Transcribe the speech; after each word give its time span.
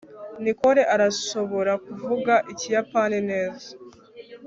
nicole 0.43 0.81
arashobora 0.95 1.71
kuvuga 1.85 2.33
ikiyapani 2.51 3.17
neza 3.29 3.69